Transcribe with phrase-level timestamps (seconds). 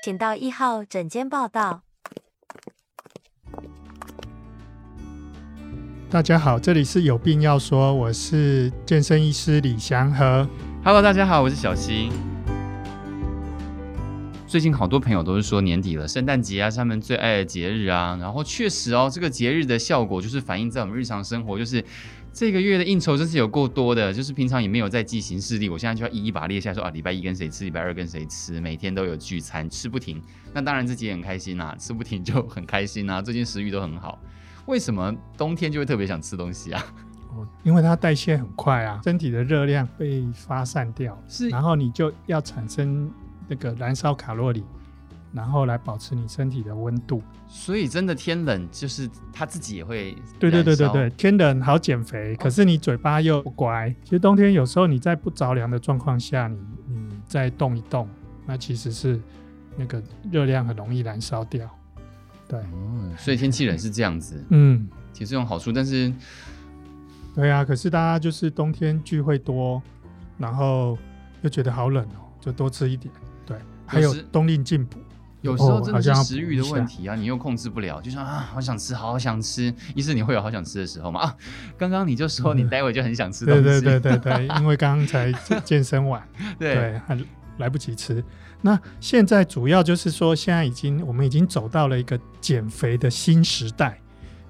[0.00, 1.82] 请到一号诊间报到。
[6.08, 10.48] 大家好，这里是有病要说，我是健身医师李祥和。
[10.84, 12.12] Hello，大家好，我是小新。
[14.46, 18.16] 最近好多朋友都是说年底了，圣诞节啊是他们最爱的节日啊。
[18.20, 21.84] 然后确实哦，这个节日的效果就是反映在我们日常生活，就是。
[22.38, 30.22] 这个月的应酬真是有够多的，就是平常也没有在记行事历，我现在就要一一把它列下说，说啊，礼拜一跟谁吃，礼拜二跟谁吃，每天都有聚餐，吃不停。
[30.52, 34.16] 那当然自己也很开心啊，吃不停就很开心啊，最近食欲都很好。
[34.66, 36.80] 为什么冬天就会特别想吃东西啊？
[37.34, 43.10] 哦，因为它代谢很快啊，身体的热量被发散掉，是，然后你就要产生
[43.48, 44.62] 那个燃烧卡路里。
[45.32, 50.16] 然后来保持你身体的温度，所以真的天冷就是他自己也会。
[50.38, 53.94] 对对对对对，天冷好减肥，可是你嘴巴又不乖。
[54.04, 58.08] 其实冬天有时候你在不着凉的状况下，你你再动一动，
[58.46, 59.20] 那其实是
[59.76, 61.68] 那个热量很容易燃烧掉。
[62.48, 64.42] 对，嗯，所以天气冷是这样子。
[64.48, 66.10] 嗯，其实有好处，但是，
[67.34, 69.82] 对啊，可是大家就是冬天聚会多，
[70.38, 70.96] 然后
[71.42, 73.12] 又觉得好冷哦，就多吃一点。
[73.44, 74.98] 对，还有冬令进补。
[75.40, 79.72] 有时候真的是食欲的问题啊，你又控制不了，就像啊，好想吃，好想吃。
[79.94, 81.20] 医师，你会有好想吃的时候吗？
[81.20, 81.36] 啊，
[81.78, 83.62] 刚刚你就说你待会就很想吃东西。
[83.62, 85.32] 对对对对 对，因为刚刚才
[85.64, 86.20] 健 身完，
[86.58, 87.18] 对，对，还
[87.58, 88.22] 来不及吃。
[88.60, 94.00] 那现在主要就是说，现在已经我们已经走到了一个减肥的新时代，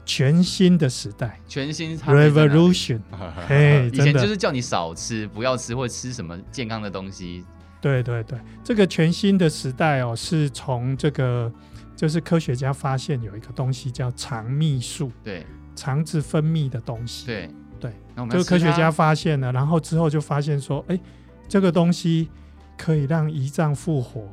[0.07, 3.01] 全新的时代，全新 revolution。
[3.49, 7.45] 哎，以前就是叫你少吃，不要吃，或者吃什么健康的东西。
[7.81, 11.53] 对对对，这个全新的时代哦，是从这个
[11.95, 17.51] 就是科学家发现有一个东西叫肠泌素，对，肠子分泌的东西，对。
[17.81, 17.93] 对，
[18.29, 20.99] 就科学家发现了，然后之后就发现说，哎，
[21.47, 22.29] 这个东西
[22.77, 24.29] 可以让胰脏复活，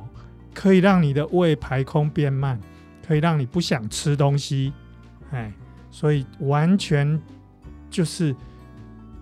[0.52, 2.60] 可以让你的胃排空变慢，
[3.06, 4.72] 可以让你不想吃东西，
[5.30, 5.52] 哎，
[5.92, 7.22] 所以完全
[7.88, 8.34] 就是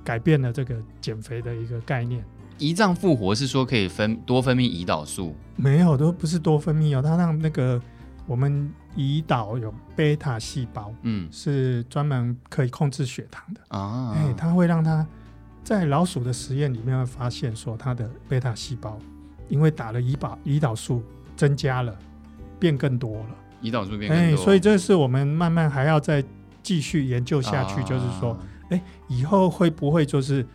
[0.03, 2.25] 改变了这个减肥的一个概念。
[2.59, 5.34] 胰脏复活是说可以分多分泌胰岛素？
[5.56, 7.03] 没有，都不是多分泌哦。
[7.03, 7.81] 它让那个
[8.26, 14.12] 我们胰岛有贝塔细胞，嗯，是专门可以控制血糖的啊。
[14.15, 15.06] 哎，它会让它
[15.62, 18.98] 在老鼠的实验里面会发现说，它的贝塔细胞
[19.48, 21.03] 因为打了胰岛胰岛素
[21.36, 21.97] 增加了，
[22.59, 23.36] 变更多了。
[23.62, 26.25] 胰岛素变更多，所以这是我们慢慢还要再
[26.62, 28.38] 继续研究下去，啊、就是说，
[28.71, 30.47] 哎，以后会不会就是。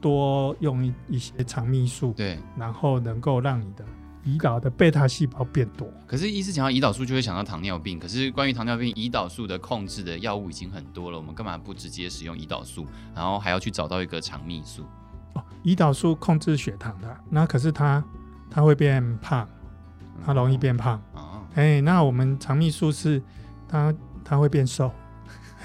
[0.00, 3.84] 多用一一些肠泌素，对，然后能够让你的
[4.24, 5.88] 胰岛的贝塔细胞变多。
[6.06, 7.98] 可是，医师讲到胰岛素，就会想到糖尿病。
[7.98, 14.84] 可是，关于糖尿病胰岛素的控制的药物已经很多了，我们干嘛不直接使用胰岛素，然后还要去找到一个肠泌素？
[15.34, 18.04] 哦，胰岛素控制血糖的，那可是它
[18.50, 19.48] 它会变胖，
[20.24, 21.00] 它容易变胖。
[21.14, 23.22] 哦，哎，那我们肠泌素是
[23.68, 23.94] 它
[24.24, 24.90] 它会变瘦，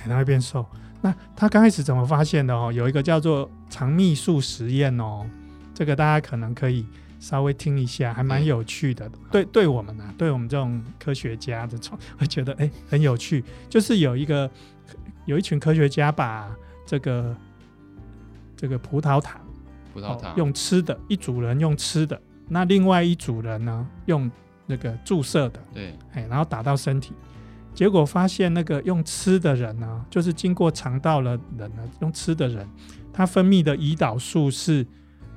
[0.06, 0.66] 它会变瘦。
[1.02, 2.72] 那他刚开始怎么发现的哦？
[2.72, 5.26] 有一个叫做肠泌素实验哦，
[5.74, 6.86] 这个大家可能可以
[7.20, 9.10] 稍微听一下，还蛮有趣的。
[9.32, 13.44] 对，对我们啊，对我们这种科学家这种，会觉得哎很有趣。
[13.68, 14.48] 就是有一个
[15.26, 17.36] 有一群科学家把这个
[18.56, 19.42] 这个葡萄糖，
[19.92, 24.30] 葡萄糖用吃的，一组人用吃的，那另外一组人呢用
[24.68, 27.14] 那个注射的，对，哎，然后打到身体。
[27.74, 32.68] 结果发现，那个用吃的人呢，就是经过肠道的人呢，用吃的人，
[33.12, 34.86] 他分泌的胰岛素是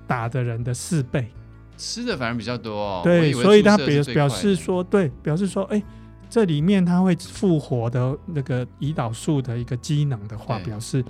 [0.07, 1.33] 打的人的四倍，
[1.77, 3.01] 吃的反而比较多哦。
[3.03, 5.83] 对，所以他表表示说，对，表示说，哎，
[6.29, 11.05] 这里面它会复活的那个胰岛素的一个机能的话，表示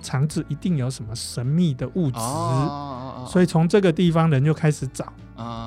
[0.00, 2.18] 肠子一定有什么神秘的物质。
[3.28, 5.12] 所以从这个地方人就开始找，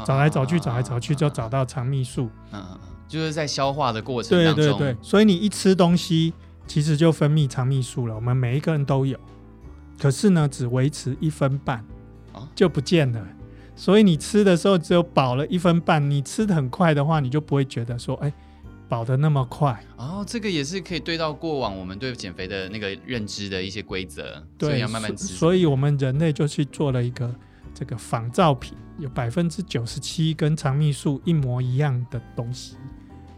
[0.06, 2.30] 找来找去，找来找去，就找到肠泌素。
[3.08, 6.34] 就是在消化的过程当中，对对对，所以你一吃东西，
[6.68, 8.16] 其实就分泌肠泌素了。
[8.16, 9.18] 我们每一个人都有，
[10.00, 11.86] 可是呢，只维持一分半，
[12.56, 13.28] 就不见了。
[13.76, 16.10] 所以你吃的时候只有饱了一分半。
[16.10, 18.32] 你吃的很快的话，你就不会觉得说，哎，
[18.88, 19.78] 饱的那么快。
[19.98, 25.26] 哦，这个也是可以对到过往我们对减肥的那个认知的一些规则，对，要慢慢吃。
[25.26, 27.36] 所以我们人类就去做了一个
[27.76, 32.78] 这个仿造品，有百分之九十七跟肠泌素一模一样的东西。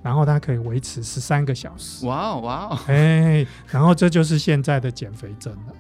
[0.03, 2.05] 然后它可以维持十三个小时。
[2.05, 2.79] 哇哦哇哦！
[2.87, 5.73] 哎，然后这就是现在的减肥针了。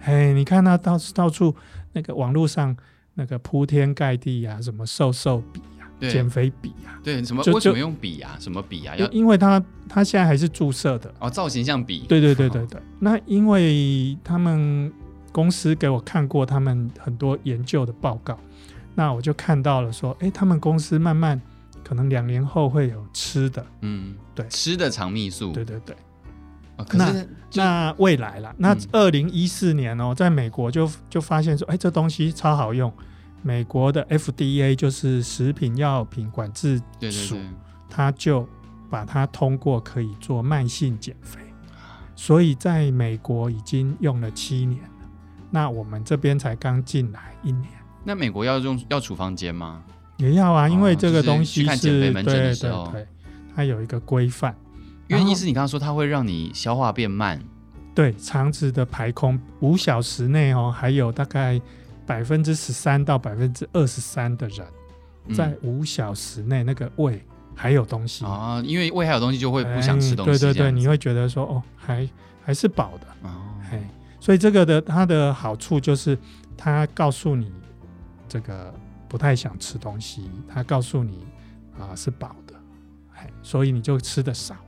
[0.00, 1.54] 哎，你看它到到处
[1.92, 2.76] 那个网络上
[3.14, 8.40] 那个铺天盖地呀、啊，什么瘦瘦笔呀、啊、减肥笔呀、啊，对，什么为什么用笔呀、啊？
[8.40, 9.08] 什么笔呀、啊？
[9.12, 12.00] 因为它它现在还是注射的哦，造型像笔。
[12.08, 12.82] 对对对 对对。
[12.98, 14.92] 那因为他们
[15.32, 18.38] 公司给我看过他们很多研究的报告，
[18.94, 21.40] 那我就看到了说，哎，他们公司慢慢。
[21.84, 25.94] 可能两年后会有吃的，嗯，对，吃的肠泌素，对对对。
[26.76, 32.90] 哦、可是那那未来了，那二零一四年哦、喔，在美国就就发现说，哎、欸，这东西超好用。
[33.42, 36.80] 美国的 FDA 就是食品药品管制
[37.10, 37.36] 署，
[37.90, 38.48] 他就
[38.88, 41.40] 把它通过可以做慢性减肥，
[42.14, 44.88] 所以在美国已经用了七年了。
[45.52, 47.70] 那我们这边才刚进来一年。
[48.02, 49.84] 那美国要用要处方间吗？
[50.16, 53.06] 也要啊，因为这个东西是、对对对，
[53.54, 54.54] 它有一个规范。
[55.08, 57.38] 因为医师，你刚刚说它会让你消化变慢，
[57.94, 61.60] 对，肠子的排空五小时内哦，还有大概
[62.06, 64.66] 百分之十三到百分之二十三的人，
[65.34, 67.22] 在五小时内那个胃
[67.54, 68.24] 还有东西。
[68.24, 72.08] 啊、因为胃还有东西就会不想吃东西，对对对，你会觉得说哦，还
[72.42, 73.06] 还是饱的。
[73.28, 73.30] 哦，
[73.70, 73.82] 嘿，
[74.22, 76.16] 所以这个的它的好处就是
[76.56, 77.50] 它告诉你
[78.28, 78.72] 这个
[79.08, 81.26] 不太想吃东西，它告诉你
[81.76, 82.54] 啊是饱的，
[83.12, 84.60] 嘿，所以你就吃的少了。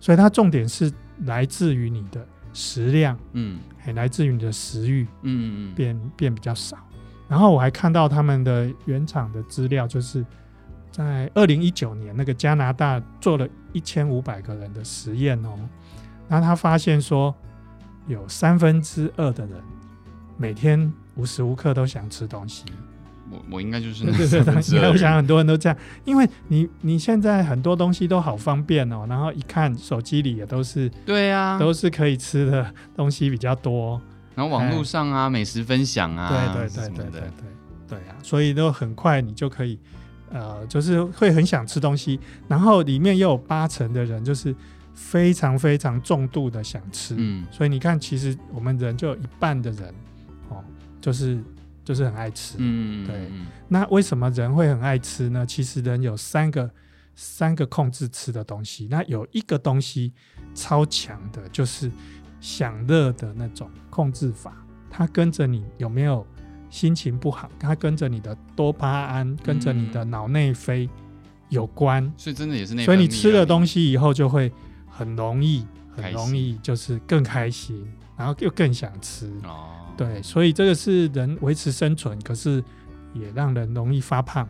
[0.00, 6.76] 所以它重点是来自于你的食量，嗯，还来自于你的食欲，嗯嗯嗯，变变比较少。
[7.28, 10.26] 然后我还看到他们的原厂的资料，就是
[10.90, 15.56] 在二零一九年那个加拿大做了一千五百个人的实验哦，
[16.28, 17.32] 然后他发现说
[18.10, 19.56] 有三分之二的人
[20.36, 22.64] 每天无时无刻都想吃东西。
[23.30, 34.00] 我我应该就是因为我想很多人都这样，因为你你现在很多东西都好方便哦，然后一看手机里也都是对啊，都是可以吃的东西比较多，
[34.34, 37.30] 然后网络上啊美食分享啊，对对对对对对
[37.86, 39.78] 对啊，所以都很快你就可以
[40.32, 42.18] 呃，就是会很想吃东西，
[42.48, 44.52] 然后里面又有八成的人就是
[44.94, 49.94] 非常非常重度的想吃，嗯，所以你看，其实我们人就有一半的人
[50.48, 50.64] 哦，
[51.00, 51.42] 就是。
[51.82, 53.28] 就是很爱吃，嗯，对。
[53.66, 55.44] 那为什么人会很爱吃呢？
[55.44, 56.70] 其实人有三个
[57.16, 58.86] 三个控制吃的东西。
[58.88, 60.12] 那有一个东西
[60.54, 61.90] 超强的，就是
[62.38, 64.64] 享乐的那种控制法。
[64.88, 66.24] 它跟着你有没有
[66.68, 70.88] 心情不好，它跟着你的多巴胺，跟着你的脑内啡
[71.48, 72.12] 有关。
[72.16, 72.84] 所以真的也是那。
[72.84, 74.52] 所以你吃了东西以后，就会
[75.00, 75.66] 很容易，
[75.96, 77.82] 很容易就是更开心，
[78.18, 79.32] 然后又更想吃。
[79.44, 79.86] 哦。
[79.96, 82.62] 对，所以这个是人维持生存，可是
[83.14, 84.46] 也让人容易发胖。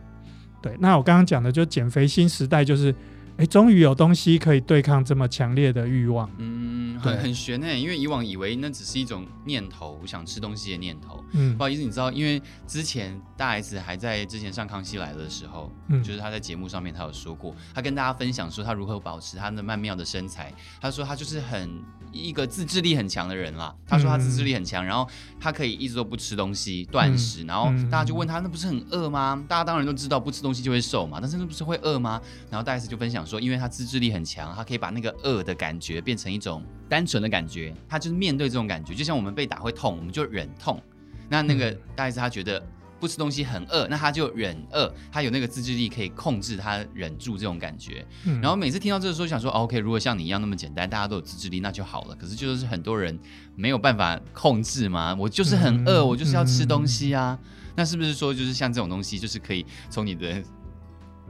[0.61, 2.93] 对，那我刚刚讲的就减肥新时代，就是。
[3.37, 6.29] 哎，终于有东西可以对抗这么强烈的欲望。
[6.37, 6.70] 嗯，
[7.01, 11.23] 很很悬呢，因为以往以为那只是一种念头，想吃东西的念头。
[11.33, 20.53] 嗯，不好意思，你知道，因为之前大 S 还在之前上康熙来了的时候，嗯，就是他在节目上面他有说过，他跟大家分享说他如何保持他的曼妙的身材。
[20.79, 23.75] 他说他就是很一个自制力很强的人啦。
[23.87, 25.07] 他说他自制力很强，然后
[25.39, 29.43] 他可以一直都不吃东西断食，然后大家就问他，那不是很饿吗？
[29.47, 32.21] 大家当然都知道不吃东西就会瘦嘛，但是那不是会饿吗？
[32.49, 33.25] 然后戴斯就分享。
[33.25, 37.73] 说，因为他自制力很强，他可以把那个饿的感觉变成一种单纯的感觉。
[37.87, 40.81] 他就是面对这种感觉，就像我们被打会痛，我们就忍痛。
[41.29, 42.61] 那那个戴斯他觉得
[43.01, 48.05] 不吃东西很饿，那他就忍饿，他有那个自制力可以控制他忍住这种感觉。
[48.39, 52.15] 然后每次听到这个时候，想说，OK，如果像你一样那么简单，大家都有自制力，那就好了。
[52.15, 53.19] 可是就是很多人
[53.55, 57.37] 没有办法控制嘛，我就是很饿，我就是要吃东西啊。
[57.75, 60.43] 那是不是说，就是像这种东西，就是可以从你的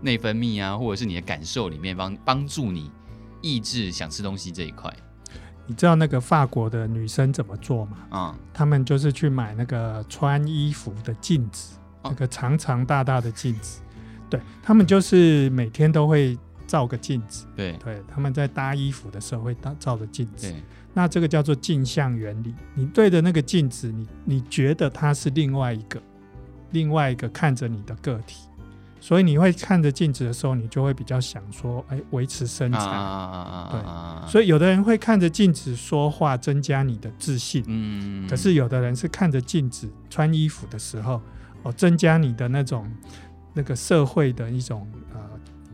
[0.02, 2.92] 内分泌啊，或者是你的感受里面帮帮助你
[3.42, 4.94] 抑制想吃东西这一块。
[5.68, 7.98] 你知道那个法国的女生怎么做吗？
[8.10, 13.82] 啊、嗯，她们就是去买那个穿衣服的镜子，哦、那个长长大大的镜子。
[14.30, 17.46] 对，他们就是每天都会照个镜子。
[17.56, 20.54] 对，对，他们在搭衣服的时候会搭照着镜子。
[20.94, 22.54] 那这个叫做镜像原理。
[22.74, 26.02] 你对着那个镜子，你你觉得它是另外一个，
[26.72, 28.48] 另外一个看着你的个体。
[29.04, 32.78] 所以你会看着镜子的时候，你就会比较想说，哎，维持身材。
[32.78, 37.64] 啊、对，所以有的人会看着镜子说话，增加你的自信。
[37.66, 38.28] 嗯。
[38.30, 41.20] 可是有的人是看着镜子穿衣服的时候，
[41.64, 42.88] 哦，增加你的那种
[43.56, 45.20] 那个社会的一种呃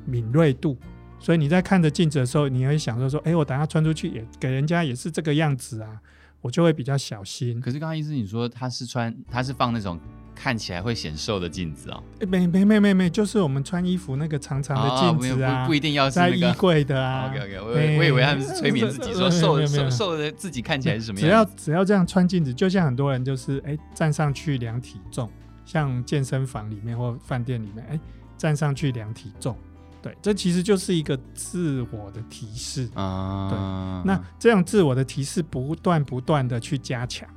[0.05, 0.77] 敏锐度。
[1.19, 5.99] 所以你在看着镜子的时候，你会想说说，哎，我等下穿出去也给人家也是这个样子啊，
[6.39, 7.59] 我就会比较小心。
[7.59, 9.99] 可是刚刚意思你说他是穿，他是放那种。
[10.39, 17.27] 看起来会显瘦的镜子哦，没没没没没，就是我们穿衣服那个长长的镜子啊，哦、不不一定要是那个在衣柜的啊。
[17.33, 21.27] OK OK，我我以为他们是催眠自己说瘦瘦瘦的自己看起来是什么样。
[21.27, 25.27] 只要只要这样穿镜子，就像很多人就是哎站上去量体重，
[25.65, 27.99] 像健身房里面或饭店里面哎
[28.37, 29.57] 站上去量体重，
[30.03, 33.49] 对，这其实就是一个自我的提示啊。
[33.49, 33.57] 对，
[34.05, 37.27] 那这样自我的提示不断不断的去加强，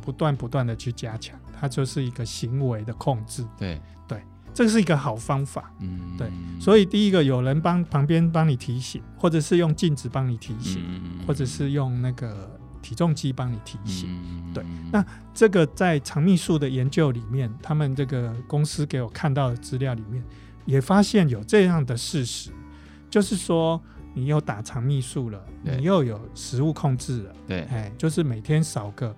[0.00, 1.38] 不断不断的去加强。
[1.58, 3.80] 它就是一个行为的控制，对。
[4.08, 4.22] 对，
[4.54, 5.72] 这是一个好方法。
[5.80, 14.08] 嗯，对，所以第一个有人帮旁边帮你提醒，或者是用镜子帮你提醒，嗯、或者是用那个体重机帮你提醒。
[14.10, 20.22] 嗯、对，那这个在肠泌素的研究里面，他们这个公司给我看到的资料里面，
[20.64, 22.52] 也发现有这样的事实，
[23.10, 23.80] 就是说
[24.14, 29.14] 你又打肠泌素了，你又有食物控制了，对，哎，就是每天少个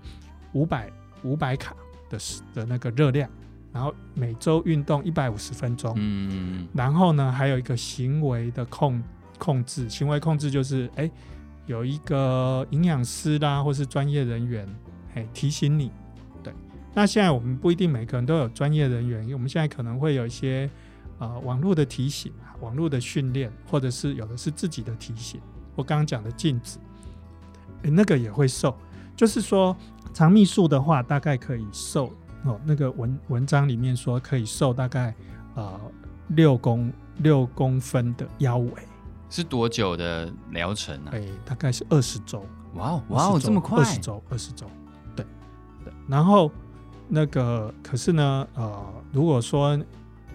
[0.54, 0.90] 五百
[1.22, 1.76] 五百卡
[2.08, 2.18] 的
[2.54, 3.28] 的那个热量。
[3.70, 9.00] 然后每周运动一百五十分钟，嗯，然后呢，还有一个行为的控
[9.38, 11.08] 控制，行为控制就是，哎，
[11.66, 14.66] 有一个营养师啦，或是专业人员，
[15.14, 15.92] 哎，提醒你，
[16.42, 16.52] 对。
[16.94, 20.68] 那现在我们不一定每个人都有专业人员，因为我们现在可能会有一些
[21.18, 25.38] 呃网络的提醒，网络的训练，或者是有的是自己的提醒。
[25.76, 26.78] 我刚刚讲的镜子，
[27.82, 28.74] 哎，那个也会瘦，
[29.14, 29.76] 就是说
[30.18, 32.12] 肠泌素的话，大概可以瘦。
[32.42, 35.14] 哦，那个文文章里面说可以瘦大概
[35.54, 35.80] 呃
[36.30, 38.72] 六公六公分的腰围，
[39.30, 41.12] 是多久的疗程呢？
[41.14, 42.44] 哎，大概是二十周。
[42.74, 43.78] 哇哦哇哦，这么快？
[43.78, 44.66] 二十周，二十周。
[45.14, 45.24] 对
[45.84, 45.92] 对。
[46.08, 46.50] 然后
[47.06, 49.78] 那个可是呢，呃，如果说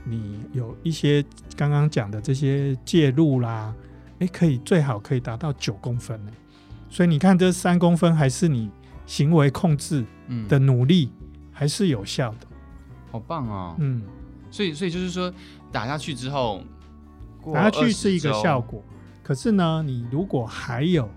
[0.05, 1.21] 你有一些
[1.57, 3.75] 刚刚讲的这些介入啦，
[4.19, 6.31] 哎，可以最好可以达到九公分呢。
[6.89, 8.71] 所以你看，这三公分还是你
[9.05, 10.05] 行为控制
[10.48, 11.12] 的努力。
[11.17, 11.19] 嗯
[11.55, 12.48] 还是有效的，
[13.12, 13.75] 好棒哦！
[13.77, 14.01] 嗯，
[14.50, 15.31] 所以所以就是说，
[15.72, 16.63] 打下去之后，
[17.53, 18.83] 打下去是一个效果。
[19.22, 21.07] 可是呢，你如果还有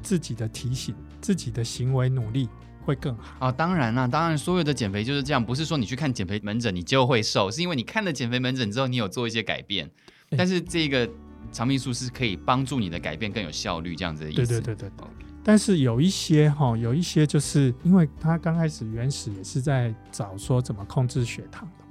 [0.00, 2.48] 自己的提醒，自己的行为努力
[2.84, 3.52] 会更好啊、哦！
[3.52, 9.90] 当然啦，当然所有的减肥就是这样，不是说你去看减肥门诊你就会瘦，是因为你看了减肥门诊之后，你有做一些改变。
[10.30, 11.10] 但是这个
[11.50, 14.46] 肠泌素是可以帮助你的改变更有效率，这样子的意思。
[14.46, 15.06] 对对对对对。
[15.44, 21.84] 但是有一些哈，有一些就是因为他刚开始原始也是在找说怎么控制血糖的，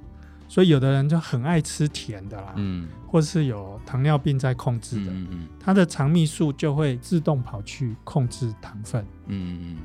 [0.48, 9.76] 所以有的人就很爱吃甜的啦，嗯，或是有糖尿病在控制的，嗯嗯，他的肠泌素就会自动跑去控制糖分，嗯嗯，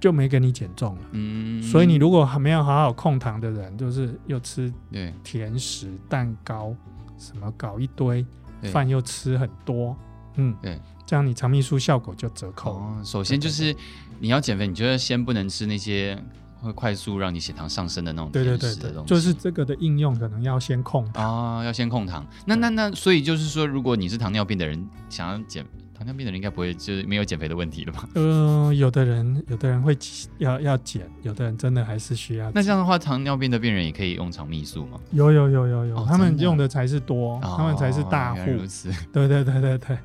[0.00, 5.14] 就没给你减重了，嗯，所以你如果还没有好好控糖的人，就是又吃对。
[5.22, 6.74] 甜食、蛋糕，
[7.18, 8.26] 什么搞一堆，
[8.72, 9.96] 饭又吃很多，
[10.34, 10.80] 嗯，对。
[11.12, 12.70] 这样你肠泌素效果就折扣。
[12.72, 13.76] 哦，首先就是
[14.18, 16.18] 你要减肥，你就要先不能吃那些
[16.58, 18.80] 会快速让你血糖上升的那种甜食的东西。
[18.80, 21.22] 对对对对，就是这个的应用可能要先控糖。
[21.22, 22.26] 哦，要先控糖。
[22.46, 28.08] 那那那，所以就是说，如果你是糖尿病的人，想要减糖尿病的人，应该不会就是没有减肥的问题了吧？
[28.14, 29.94] 嗯、呃，有的人有的人会
[30.38, 32.50] 要要减，有的人真的还是需要。
[32.54, 34.98] 那这样的话，糖尿病的病人也可以用肠泌素吗？
[35.10, 38.50] 有有有有有，哦、他们用的才是多，哦、他们才是大户。
[38.50, 38.90] 如此。
[39.12, 39.98] 对对对对对。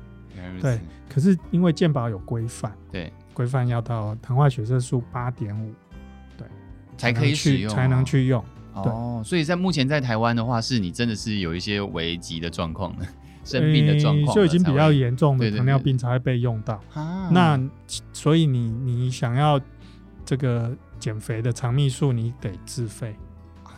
[0.60, 5.72] 对，可是因为健保有规范，对，规范要到糖化血色素八点五，
[6.36, 6.46] 对，
[6.96, 8.44] 才可以使用，才能去用。
[8.74, 12.94] 哦，所以在目前在台湾的话，是你真的是有一些危急的状况，
[13.44, 16.80] 生病的状况，就已经比较严重的糖尿病才会被用到。
[17.30, 17.60] 那
[18.12, 19.60] 所以你你想要
[20.24, 23.16] 这个减肥的肠泌素，你得自费。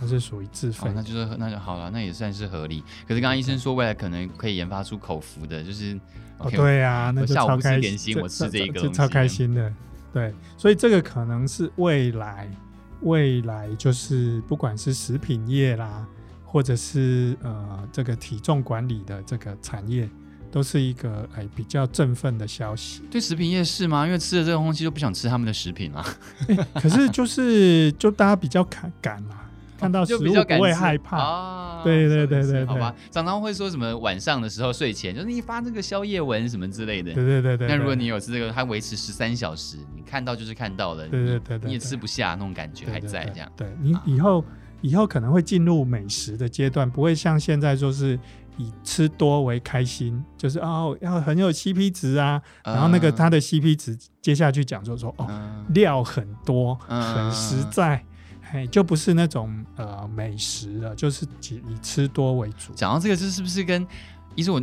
[0.01, 2.83] 它是属于自费、哦，那就是那就好了，那也算是合理。
[3.07, 5.99] 可是刚刚医生说未来可能可以研发出口服的，就是、okay,
[6.39, 9.71] 哦，对、啊，那就超开心，心我吃这一个超开心的。
[10.11, 12.51] 对，所以这个可能是未来
[13.03, 16.07] 未来就是不管是食品业啦，
[16.47, 20.09] 或者是呃这个体重管理的这个产业，
[20.51, 23.03] 都是一个哎比较振奋的消息。
[23.11, 24.07] 对食品业是吗？
[24.07, 26.03] 因为吃了这个东西就不想吃他们的食品了。
[26.75, 29.37] 可是就是就大家比较敢敢嘛。
[29.81, 31.83] 看到食物不会害怕啊！
[31.83, 32.95] 对对对对，好吧。
[33.11, 37.15] 常常会说什么晚上的时候睡前，就是你发那个宵夜文什么之类的。
[37.15, 37.67] 对对对对。
[37.67, 43.51] 那如果你有吃这个，它维持十三小时，你看到就是看到了，对对对，你也吃不下那种感觉还在这样。
[43.57, 44.45] 对你以后
[44.83, 48.19] 以后可能会进入美食的阶段，不会像现在说是
[48.59, 55.27] 以吃多为开心，就是哦要很有 CP 值啊，然后那个它的 CP 值接下去讲就是说哦
[55.71, 58.05] 料很多，很实在。
[58.53, 62.73] 哎，就不是那种呃美食了，就是以以吃多为主。
[62.75, 63.87] 讲到这个，这是不是跟
[64.37, 64.63] 其实我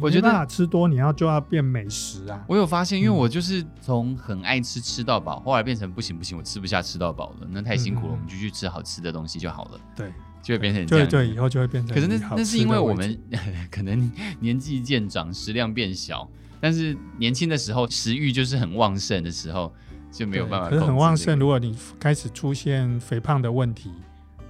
[0.00, 2.42] 我觉得吃多你要就要变美食啊？
[2.48, 9.80] 我有发现，因为我就是从很爱吃吃到饱，后来变成不行不行，我吃不下吃到饱了，那太辛苦了，我们就去吃好吃的东西就好了。
[9.94, 10.10] 对，
[10.42, 11.08] 就会变成这样。
[11.08, 11.94] 对，以后就会变成。
[11.94, 13.18] 可是那那是因为我们
[13.70, 14.10] 可能
[14.40, 16.26] 年纪渐长，食量变小，
[16.58, 19.70] 但是年轻的时候食欲就是很旺盛的时候。
[20.12, 21.38] 就没有办法、可是很旺盛。
[21.38, 23.90] 如果你开始出现肥胖的问题，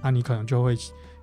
[0.01, 0.77] 那你可能就会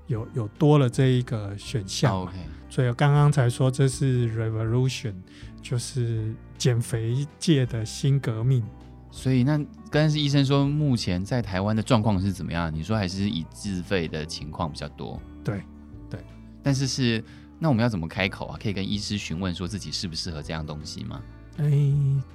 [0.06, 2.12] 有有多了这一个选项。
[2.12, 2.32] Oh, okay.
[2.68, 5.14] 所以我刚刚才说这是 revolution，
[5.60, 8.64] 就是减肥界的新革命。
[9.12, 9.58] 所以那
[9.90, 12.72] 刚才是医生说，目前在台湾的状况是怎么样？
[12.72, 15.20] 你说还是以自费的情况比较多？
[15.44, 15.62] 对
[16.08, 16.20] 对，
[16.62, 17.22] 但是是
[17.58, 18.58] 那我们要怎么开口啊？
[18.62, 21.20] 可以跟医师询问说自己适不适合这样东西吗？
[21.60, 21.92] 哎，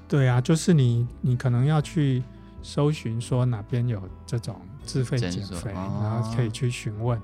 [0.07, 2.21] 对啊，就是你你可能要去
[2.61, 4.55] 搜寻说哪边有这种
[4.85, 7.19] 自费减肥，哦、然后可以去询问。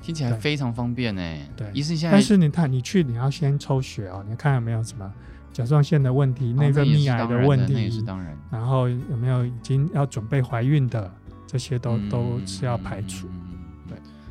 [0.00, 1.22] 听起来非常方便呢。
[1.56, 5.10] 对，医生现在，但是你看你去你要先抽血哦，你看有没有什么
[5.52, 8.36] 甲状腺的问题、内分泌癌的问题，那也是当然。
[8.50, 11.10] 然后有没有已经要准备怀孕的，
[11.46, 13.26] 这些都、嗯、都是要排除。
[13.26, 13.34] 对，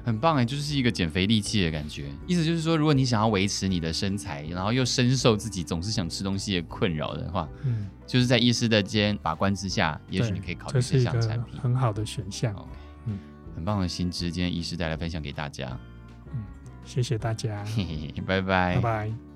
[0.03, 2.11] 很棒哎，就是一个减肥利器的感觉。
[2.27, 12.53] 意思就是说，如果你想要维持你的身材，然后又深受自己总是想吃东西的困扰的话，嗯，就是在医师的间把关之下，也许你可以考虑这项产品，很好的选项。
[13.05, 13.17] 嗯，
[13.55, 15.77] 很棒的新知，今天医师带来分享给大家。
[16.33, 16.43] 嗯，
[16.83, 17.83] 谢谢大家，嘿
[18.15, 19.32] 嘿拜拜，拜拜。